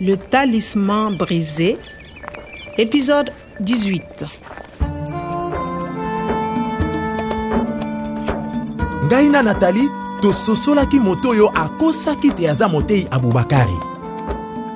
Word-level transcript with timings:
Le 0.00 0.16
talisman 0.16 1.14
brisé, 1.14 1.76
épisode 2.78 3.30
18. 3.60 4.24
ngai 9.10 9.28
na 9.28 9.42
natali 9.42 9.88
tososolaki 10.22 10.98
moto 10.98 11.30
oyo 11.30 11.50
akosaki 11.54 12.30
te 12.30 12.48
aza 12.48 12.68
motei 12.68 13.06
abubakari 13.10 13.74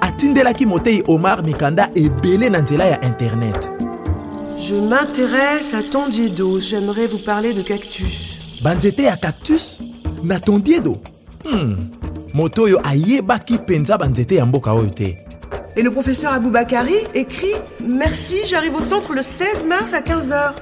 atindelaki 0.01 0.67
motei 0.67 1.03
omar 1.07 1.45
mikanda 1.45 1.89
ebele 1.95 2.51
na 2.51 2.61
nzela 2.61 2.85
ya 2.85 2.99
internet 3.05 3.71
Je 4.59 4.75
m'intéresse 4.75 5.75
à 5.75 5.83
Tondiedo. 5.83 6.59
J'aimerais 6.59 7.07
vous 7.07 7.19
parler 7.19 7.53
de 7.53 7.63
cactus. 7.63 8.39
banzete 8.63 9.03
ya 9.03 9.17
cactus? 9.17 9.79
Na 10.23 10.41
tondiedo 10.41 10.97
hmm. 11.45 12.04
Moto 12.35 12.63
oyo 12.63 12.81
ayebaki 12.87 13.55
mpenza 13.55 13.99
banzete 13.99 14.35
ya 14.35 14.47
mboka 14.47 14.73
oyo 14.73 14.91
te 14.91 15.15
Et 15.77 15.83
le 15.83 15.91
professeur 15.91 16.33
Aboubakari 16.33 16.95
écrit 17.15 17.53
Merci, 17.85 18.37
j'arrive 18.47 18.77
au 18.77 18.81
centre 18.81 19.13
le 19.13 19.23
16 19.23 19.65
mars 19.69 19.93
à 19.93 20.01
15h. 20.01 20.55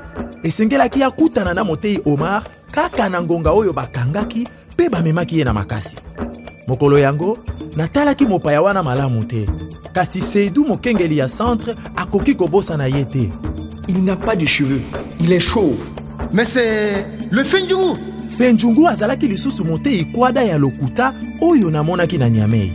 esengelaki 0.45 1.03
akutana 1.03 1.55
na 1.55 1.65
motei 1.65 2.01
omar 2.05 2.43
kaka 2.73 3.09
na 3.09 3.23
ngonga 3.23 3.53
oyo 3.53 3.73
bakangaki 3.73 4.47
mpe 4.73 4.89
bamemaki 4.89 5.39
ye 5.39 5.45
na 5.45 5.53
makasi 5.53 5.97
mokolo 6.69 6.99
yango 6.99 7.39
natalaki 7.77 8.27
mopaya 8.27 8.63
wana 8.63 8.83
malamu 8.83 9.25
te 9.25 9.45
kasi 9.95 10.21
seidu 10.21 10.65
mokengeli 10.65 11.19
ya 11.19 11.29
centre 11.29 11.75
akoki 11.97 12.35
kobosana 12.35 12.89
ye 12.89 13.05
te 13.05 13.29
Il 13.89 14.05
n'a 14.05 14.15
pas 14.17 14.37
de 14.37 14.47
cheveux. 14.47 14.81
Il 15.21 15.33
est 15.33 15.41
chauve. 15.41 15.77
Mais 16.33 16.45
c'est 16.45 17.05
le 17.33 17.43
Fendjougou. 18.43 18.75
fenjungu 18.75 18.89
azalaki 18.89 19.29
lisusu 19.29 19.65
motei 19.65 20.05
kwada 20.05 20.43
ya 20.43 20.59
lokuta 20.59 21.15
oyo 21.41 21.71
namonaki 21.71 22.19
na 22.19 22.29
niamei 22.29 22.73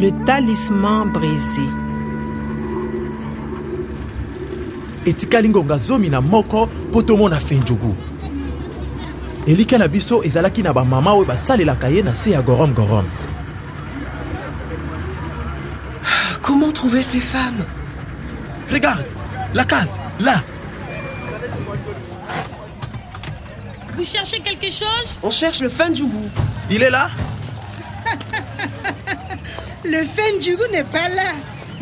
Le 0.00 0.10
talisman 0.24 1.10
brisé. 1.12 1.68
etikali 5.06 5.48
ngonga 5.48 5.78
zomi 5.78 6.10
na 6.10 6.20
moko 6.20 6.68
mpo 6.90 7.02
tomona 7.02 7.40
fenjugu 7.40 7.96
elika 9.46 9.78
na 9.78 9.88
biso 9.88 10.24
ezalaki 10.24 10.62
na 10.62 10.72
bamama 10.72 11.12
oyo 11.12 11.24
basalelaka 11.24 11.88
ye 11.88 12.02
na 12.02 12.14
se 12.14 12.30
ya 12.30 12.42
gorom 12.42 12.72
gorom 12.72 13.04
Comment 16.42 16.72
trouver 16.72 17.02
ces 17.02 17.20
femmes 17.20 17.66
regarde 18.70 19.04
la 19.54 19.64
case 19.64 19.98
là 20.20 20.42
Vous 24.00 24.06
cherchez 24.06 24.40
quelque 24.40 24.70
chose? 24.70 25.18
On 25.22 25.28
cherche 25.28 25.60
le 25.60 25.68
Fendjougou. 25.68 26.22
il 26.70 26.82
est 26.82 26.88
là? 26.88 27.10
Le 29.84 30.06
Fendjougou 30.06 30.72
n'est 30.72 30.84
pas 30.84 31.06
là. 31.10 31.32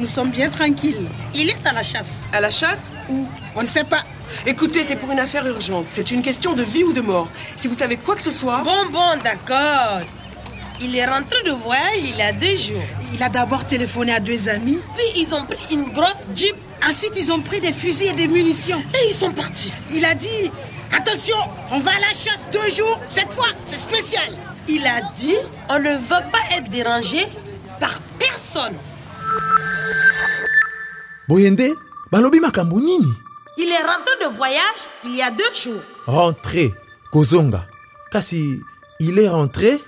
Nous 0.00 0.06
sommes 0.08 0.30
bien 0.32 0.50
tranquilles. 0.50 1.06
Il 1.32 1.48
est 1.48 1.64
à 1.64 1.72
la 1.72 1.84
chasse. 1.84 2.24
À 2.32 2.40
la 2.40 2.50
chasse 2.50 2.92
ou? 3.08 3.24
On 3.54 3.62
ne 3.62 3.68
sait 3.68 3.84
pas. 3.84 4.02
Écoutez, 4.44 4.82
c'est 4.82 4.96
pour 4.96 5.12
une 5.12 5.20
affaire 5.20 5.46
urgente. 5.46 5.86
C'est 5.90 6.10
une 6.10 6.20
question 6.22 6.54
de 6.54 6.64
vie 6.64 6.82
ou 6.82 6.92
de 6.92 7.02
mort. 7.02 7.28
Si 7.54 7.68
vous 7.68 7.74
savez 7.74 7.96
quoi 7.96 8.16
que 8.16 8.22
ce 8.22 8.32
soit. 8.32 8.62
Bon, 8.64 8.90
bon, 8.90 9.16
d'accord. 9.22 10.00
Il 10.80 10.96
est 10.96 11.06
rentré 11.06 11.40
de 11.46 11.52
voyage 11.52 12.00
il 12.02 12.16
y 12.16 12.22
a 12.22 12.32
deux 12.32 12.56
jours. 12.56 12.82
Il 13.14 13.22
a 13.22 13.28
d'abord 13.28 13.64
téléphoné 13.64 14.12
à 14.12 14.18
deux 14.18 14.48
amis. 14.48 14.80
Puis 14.96 15.22
ils 15.22 15.32
ont 15.36 15.44
pris 15.44 15.58
une 15.70 15.84
grosse 15.92 16.24
jeep 16.34 16.56
Ensuite, 16.84 17.12
ils 17.16 17.30
ont 17.30 17.40
pris 17.40 17.60
des 17.60 17.72
fusils 17.72 18.08
et 18.08 18.12
des 18.14 18.26
munitions. 18.26 18.80
et 18.94 19.08
ils 19.08 19.14
sont 19.14 19.30
partis. 19.30 19.72
Il 19.94 20.04
a 20.04 20.16
dit 20.16 20.50
Attention, 20.96 21.36
on 21.70 21.80
va 21.80 21.92
à 21.92 22.00
la 22.00 22.08
chasse 22.08 22.46
deux 22.52 22.68
jours. 22.74 23.00
Cette 23.08 23.32
fois, 23.32 23.48
c'est 23.64 23.78
spécial. 23.78 24.34
Il 24.68 24.86
a 24.86 25.00
dit 25.14 25.36
on 25.68 25.78
ne 25.78 25.96
va 25.96 26.20
pas 26.22 26.38
être 26.56 26.68
dérangé 26.70 27.26
par 27.80 28.00
personne. 28.18 28.74
boye 31.28 31.50
nde 31.50 31.74
balobi 32.12 32.38
Il 33.58 33.68
est 33.68 33.82
rentré 33.82 34.14
de 34.22 34.34
voyage 34.34 34.80
il 35.04 35.14
y 35.16 35.22
a 35.22 35.30
deux 35.30 35.52
jours. 35.54 35.80
rentré 36.06 36.72
kozonga 37.12 37.66
kasi 38.12 38.60
il 39.00 39.18
est 39.18 39.28
rentré 39.28 39.78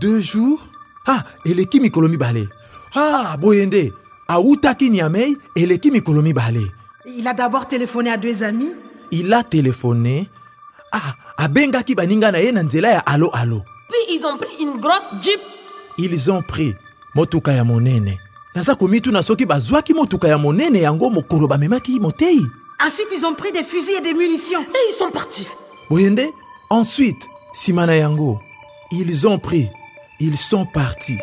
deux 0.00 0.20
jours? 0.20 0.60
Ah 1.06 1.22
eleki 1.44 1.80
mikolo 1.80 2.08
mibale 2.08 2.48
ah 2.94 3.36
boye 3.38 3.66
nde 3.66 3.92
awutaki 4.28 4.90
niamei 4.90 5.36
eleki 5.56 5.90
mikolo 5.90 6.22
mibale 6.22 6.62
Il 7.06 7.26
a 7.28 7.34
d'abord 7.34 7.66
téléphoné 7.68 8.10
à 8.10 8.16
deux 8.16 8.42
amis? 8.42 8.72
il 9.10 9.32
a 9.32 9.42
téléphoné 9.44 10.28
ah 10.94 11.14
abengaki 11.36 11.94
baninga 11.94 12.30
na 12.32 12.38
ye 12.38 12.52
na 12.52 12.62
nzela 12.62 12.88
ya 12.88 13.02
alo 13.06 13.30
alo 13.34 13.62
Puis 13.90 14.14
ils 14.16 14.24
ont 14.26 14.36
pris 14.38 14.54
une 14.60 14.78
grosse 14.80 15.10
jeep 15.20 15.40
ils 15.98 16.30
ont 16.30 16.42
pris 16.42 16.74
motuka 17.14 17.52
ya 17.52 17.64
monene 17.64 18.18
naza 18.54 18.74
komituna 18.74 19.22
soki 19.22 19.46
bazwaki 19.46 19.92
motuka 19.94 20.28
ya 20.28 20.38
monene 20.38 20.80
yango 20.80 21.10
mokolo 21.10 21.46
bamemaki 21.48 22.00
motei 22.00 22.40
Ensuite, 22.84 23.08
ils 23.16 23.24
ont 23.24 23.34
pris 23.34 23.52
des 23.52 23.62
fusils 23.62 23.94
et 23.98 24.00
des 24.02 24.12
munitions. 24.14 24.60
et 24.62 24.90
ils 24.90 24.94
sont 24.94 25.10
partis. 25.10 25.46
boye 25.90 26.10
nde 26.10 26.26
ensuite 26.70 27.28
nsima 27.54 27.86
na 27.86 27.96
yango 27.96 28.40
ils 28.92 29.26
ont 29.26 29.38
pris 29.38 29.68
ils 30.20 30.36
sont 30.38 30.66
partis 30.66 31.18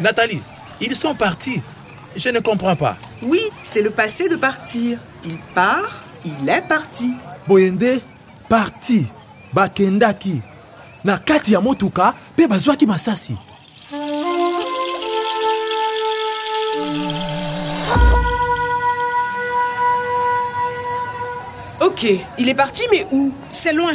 nathalie 0.00 0.42
ils 0.80 0.94
sont 0.96 1.14
partis 1.14 1.60
je 2.16 2.28
ne 2.30 2.40
comprends 2.40 2.76
pas 2.76 2.96
Oui, 3.22 3.42
c'est 3.62 3.82
le 3.82 3.90
passé 3.90 4.26
de 4.30 4.36
partir. 4.36 4.98
Il 5.26 5.36
part, 5.54 6.00
il 6.24 6.48
est 6.48 6.62
parti. 6.66 7.10
Boye 7.48 7.70
nde 7.70 8.00
parti. 8.48 9.06
Bakendaki. 9.52 10.40
Na 11.04 11.18
kati 11.18 11.52
ya 11.52 11.60
motuka 11.60 12.14
mpe 12.34 12.46
bazwaki 12.48 12.86
masasi. 12.86 13.36
Ok, 21.80 22.04
il 22.38 22.48
est 22.48 22.54
parti, 22.54 22.82
mais 22.90 23.06
où? 23.12 23.32
C'est 23.52 23.72
loin. 23.72 23.92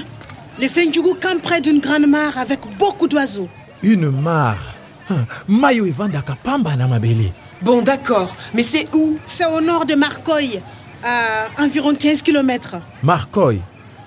Les 0.60 0.70
Fendjougou 0.70 1.16
campent 1.16 1.42
près 1.42 1.62
d'une 1.62 1.80
grande 1.80 2.08
mare 2.08 2.38
avec 2.38 2.60
beaucoup 2.78 3.08
d'oiseaux. 3.08 3.50
une 3.84 4.10
mare. 4.12 4.58
Hein, 5.10 5.26
mai 5.48 5.82
oyo 5.82 5.88
evandaka 5.88 6.36
pamba 6.44 6.76
na 6.76 6.88
mabele. 6.88 7.32
Bon, 7.62 7.82
d'accord, 7.82 8.34
mais 8.54 8.64
c'est 8.64 8.88
où? 8.94 9.18
C'est 9.26 9.46
au 9.46 9.62
nord 9.62 9.86
de 9.86 9.96
Marcoy, 9.96 10.62
à 11.04 11.48
environ 11.58 11.94
15 11.96 12.22
km. 12.22 12.78
marcoy 13.04 13.60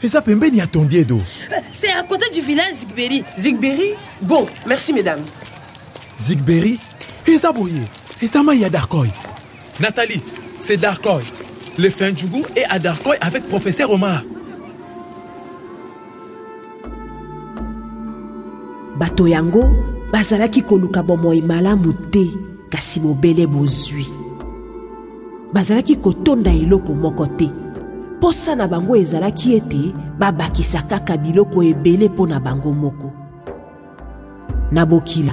eza 0.02 0.20
pembeni 0.20 0.58
ya 0.58 0.66
tondiedo 0.66 1.20
C'est 1.72 1.90
à 1.90 2.02
côté 2.02 2.26
du 2.32 2.40
village 2.40 2.74
Zigberi. 2.74 3.24
Zigberry 3.38 3.94
Bon, 4.22 4.46
merci 4.66 4.92
mesdames. 4.92 5.24
zigberi 6.18 6.78
eza 7.26 7.52
boye 7.52 7.82
eza 8.22 8.42
mai 8.42 8.58
ya 8.58 8.70
darkoy 8.70 9.10
nathalie 9.80 10.20
c'est 10.60 10.76
darkoy 10.76 11.22
le 11.78 11.90
finjugu 11.90 12.42
est 12.54 12.64
à 12.70 12.78
darkoy 12.78 13.16
avec 13.20 13.48
professeur 13.48 13.90
omar 13.90 14.22
bato 18.96 19.26
yango 19.26 19.64
bazalaki 20.12 20.62
koluka 20.62 21.02
bomoi 21.02 21.40
malamu 21.42 21.92
te 22.12 22.24
kasi 22.70 23.00
mobele 23.00 23.46
bozwi 23.46 24.06
bazalaki 25.54 25.96
kotonda 25.96 26.50
eloko 26.50 26.94
moko 26.94 27.26
te. 27.26 27.48
Posa 28.20 28.56
na 28.56 28.66
bango 28.66 28.96
ezalaki 28.96 29.54
ete 29.54 29.94
babakisa 30.18 30.82
kaka 30.82 31.16
biloko 31.16 31.62
ebele 31.62 32.08
mpo 32.08 32.26
na 32.26 32.40
bango 32.40 32.72
moko. 32.72 33.12
Na 34.72 34.86
bokila 34.86 35.32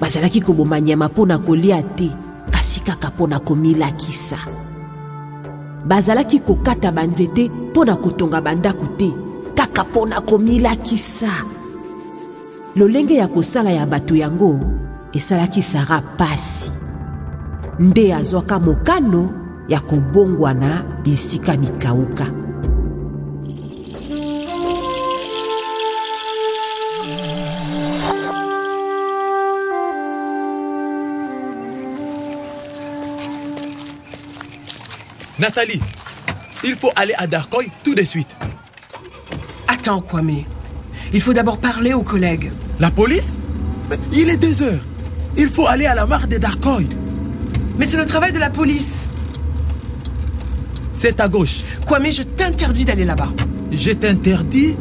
bazalaki 0.00 0.40
koboma 0.40 0.80
nyama 0.80 1.08
mpo 1.08 1.26
na 1.26 1.38
kolia 1.38 1.82
te 1.82 2.10
kasi 2.50 2.80
kaka 2.80 3.10
mpo 3.10 3.26
na 3.26 3.38
komilakisa. 3.38 4.36
Bazalaki 5.86 6.40
kokata 6.40 6.92
banzete 6.92 7.48
mpo 7.48 7.84
na 7.84 7.96
kotonga 7.96 8.40
bandako 8.40 8.86
te 8.98 9.12
kaka 9.54 9.84
mpo 9.84 10.06
na 10.06 10.20
komilakisa. 10.20 11.30
Lolenge 12.76 13.14
ya 13.14 13.28
kosala 13.28 13.70
ya 13.70 13.86
bato 13.86 14.16
yango 14.16 14.60
esalaki 15.12 15.62
sara 15.62 16.00
pasi. 16.00 16.72
Nde 17.78 18.14
azwaka 18.14 18.58
mokano 18.58 19.43
ya 19.68 19.80
kobongwana 19.80 20.84
bisika 21.02 21.56
mikauka 21.56 22.26
nathalie 35.38 35.80
il 36.62 36.76
faut 36.76 36.90
aller 36.96 37.14
à 37.18 37.26
darkoy 37.26 37.70
tout 37.82 37.94
de 37.94 38.02
suite 38.02 38.36
Attends, 39.66 40.00
Kwame. 40.02 40.44
Il 41.12 41.20
faut 41.20 41.32
d'abord 41.34 41.58
parler 41.58 41.92
aux 41.92 42.02
collègues. 42.02 42.50
la 42.80 42.90
police? 42.90 43.38
Mais 43.90 43.98
il 44.12 44.30
est 44.30 44.36
deux 44.36 44.62
heures 44.62 44.80
il 45.36 45.48
faut 45.48 45.66
aller 45.66 45.86
à 45.86 45.94
la 45.96 46.06
mare 46.06 46.28
de 46.28 46.38
darkoy 46.38 46.86
Mais 47.76 47.86
c'est 47.86 47.96
le 47.96 48.06
travail 48.06 48.30
de 48.32 48.38
la 48.38 48.50
police. 48.50 49.08
C'est 51.04 51.20
à 51.20 51.28
gauche 51.28 51.64
Kwame, 51.86 52.10
je 52.10 52.22
t'interdis 52.22 52.86
d'aller 52.86 53.04
là-bas. 53.04 53.28
je 53.70 53.90
t'interdis? 53.90 54.74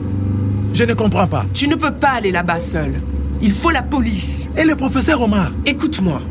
Je 0.73 0.83
ne 0.85 0.93
comprends 0.93 1.27
pas 1.27 1.45
Tu 1.53 1.67
ne 1.67 1.75
peux 1.75 1.91
pas 1.91 2.11
aller 2.11 2.31
là-bas 2.31 2.61
seul. 2.61 2.93
Il 3.41 3.51
faut 3.51 3.71
la 3.71 3.81
police. 3.81 4.49
Et 4.55 4.63
le 4.63 4.75
professeur 4.77 5.19
Omar? 5.21 5.51
Écoute-moi. 5.65 6.21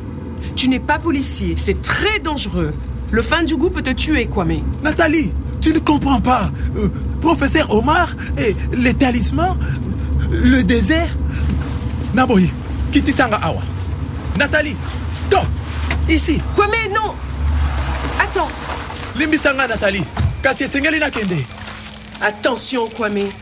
Tu 0.57 0.69
n'es 0.71 0.81
pas 0.81 0.99
policier. 0.99 1.55
C'est 1.59 1.83
très 1.83 2.21
dangereux. 2.21 2.73
Le 3.11 3.21
fin 3.21 3.43
du 3.43 3.55
goût 3.55 3.69
peut 3.69 3.83
te 3.83 3.91
tuer, 3.91 4.25
Kwame. 4.27 4.63
Nathalie, 4.83 5.31
tu 5.61 5.75
ne 5.75 5.79
comprends 5.79 6.23
pas. 6.23 6.51
Euh, 6.75 6.89
professeur 7.21 7.71
Omar 7.71 8.17
et 8.39 8.57
les 8.75 8.95
talismans, 8.95 9.59
le 10.31 10.63
désert? 10.63 11.15
Naboy, 12.15 12.49
Kitisanga 12.93 13.37
Awa. 13.37 13.61
Nathalie, 14.39 14.77
stop 15.15 15.45
Ici, 16.09 16.41
Kwame, 16.57 16.89
non 16.95 17.13
Attends. 18.19 18.49
Limbisanga 19.17 19.67
Nathalie. 19.69 20.05
Kasi 20.43 20.65
esengeli 20.65 20.99
nakende. 20.99 21.47
Attention, 22.21 22.89
Kwame. 22.91 23.33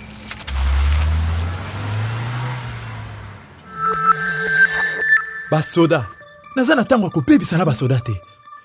basoda 5.50 6.06
naza 6.56 6.74
na 6.74 6.82
ntango 6.82 7.04
ya 7.04 7.10
kopebisa 7.10 7.58
na 7.58 7.64
basoda 7.64 8.00
te 8.00 8.20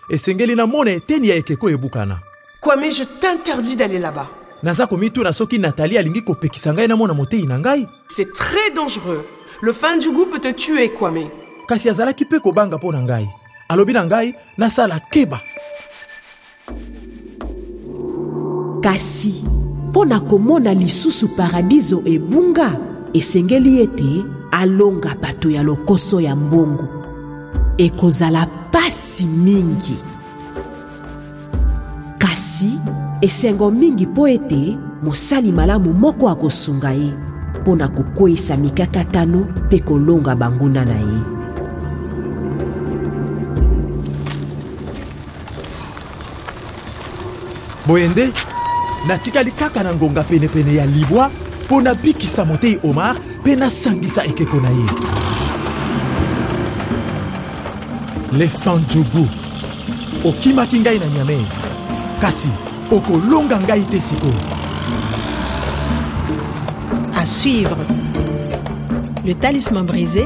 esengeli 0.09 0.55
namona 0.55 0.91
eteni 0.91 1.29
ya 1.29 1.35
ekeko 1.35 1.69
ebukana 1.69 2.19
Kwame, 2.61 2.89
je 2.91 3.03
t'interdis 3.03 3.75
d'aller 3.75 3.99
là-bas. 3.99 4.27
naza 4.63 4.87
komituna 4.87 5.33
soki 5.33 5.57
natali 5.57 5.97
alingi 5.97 6.21
kopekisa 6.21 6.73
ngai 6.73 6.87
namona 6.87 7.13
motei 7.13 7.43
na 7.45 7.57
ngai 7.59 7.87
C'est 8.09 8.31
très 8.33 8.71
dangereux. 8.75 9.25
Le 9.61 9.71
fin 9.73 9.97
du 9.97 10.11
goût 10.11 10.25
peut 10.25 10.39
te 10.39 10.51
tuer, 10.51 10.89
Kwame. 10.89 11.29
kasi 11.67 11.89
azalaki 11.89 12.25
mpe 12.25 12.39
kobanga 12.39 12.77
mpo 12.77 12.91
na 12.91 13.01
ngai 13.01 13.27
alobi 13.69 13.93
na 13.93 14.05
ngai 14.05 14.35
nasala 14.57 14.99
keba 15.11 15.39
kasi 18.85 19.41
mpo 19.89 20.05
na 20.05 20.19
komona 20.19 20.73
lisusu 20.73 21.33
paradiso 21.33 22.05
ebunga 22.05 22.77
esengeli 23.13 23.81
ete 23.81 24.21
alonga 24.51 25.15
bato 25.21 25.49
ya 25.49 25.63
lokoso 25.63 26.21
ya 26.21 26.35
mbongo. 26.35 26.87
Ekozala 27.77 28.45
pasi 28.45 29.25
mingi. 29.25 29.97
Kasi 32.17 32.77
esengo 33.21 33.71
mingi 33.71 34.05
mpo 34.05 34.27
ete 34.27 34.77
mosali 35.03 35.51
malamu 35.51 35.93
moko 35.93 36.29
akosunga 36.29 36.91
ye 36.91 37.13
mpo 37.61 37.75
na 37.75 37.87
kokweyisa 37.87 38.57
mikakatano 38.57 39.47
mpe 39.65 39.79
kolonga 39.79 40.35
banguna 40.35 40.85
na 40.85 40.93
ye. 40.93 41.21
Boye 47.87 48.07
nde 48.07 48.29
natikali 49.07 49.51
kaka 49.51 49.83
na 49.83 49.93
ngonga 49.93 50.23
penepene 50.23 50.75
ya 50.75 50.85
libwa 50.85 51.31
mpo 51.65 51.81
nabikisa 51.81 52.45
motei 52.45 52.79
omar 52.83 53.15
mpe 53.41 53.55
nasangisa 53.55 54.25
ekeko 54.25 54.57
na 54.57 54.69
ye. 54.69 54.85
Lefanjugu 58.37 59.27
okimaki 60.25 60.79
ngai 60.79 60.99
na 60.99 61.07
nyame 61.07 61.45
kasi 62.21 62.49
okolonga 62.91 63.59
ngai 63.59 63.83
te 63.89 63.99
sikoyo 63.99 64.55
À 67.17 67.25
suivre. 67.25 67.77
Le 69.25 69.33
Talisman 69.33 69.85
brisé, 69.85 70.25